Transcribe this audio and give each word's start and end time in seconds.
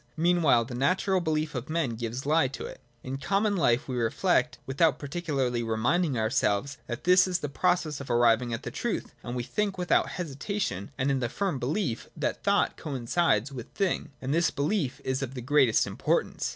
Meanwhile 0.17 0.65
the 0.65 0.73
natural 0.73 1.21
belief 1.21 1.53
of 1.53 1.69
men 1.69 1.91
gives 1.91 2.23
the 2.23 2.29
lie 2.29 2.47
to 2.47 2.65
it. 2.65 2.81
In 3.03 3.19
common 3.19 3.55
life 3.55 3.87
we 3.87 3.95
reflect, 3.97 4.57
without 4.65 4.97
particularly 4.97 5.61
reminding 5.61 6.17
our 6.17 6.31
selves 6.31 6.79
that 6.87 7.03
this 7.03 7.27
is 7.27 7.37
the 7.37 7.49
process 7.49 8.01
of 8.01 8.09
arriving 8.09 8.51
at 8.51 8.63
the 8.63 8.71
truth, 8.71 9.13
and 9.23 9.35
we 9.35 9.43
think 9.43 9.77
without 9.77 10.09
hesitation, 10.09 10.89
and 10.97 11.11
in 11.11 11.19
the 11.19 11.29
firm 11.29 11.59
belief 11.59 12.09
that 12.17 12.41
thought 12.43 12.77
coincides 12.77 13.51
with 13.51 13.71
thing. 13.73 14.09
And 14.23 14.33
this 14.33 14.49
belief 14.49 15.01
is 15.03 15.21
of 15.21 15.35
the 15.35 15.39
greatest 15.41 15.85
importance. 15.85 16.49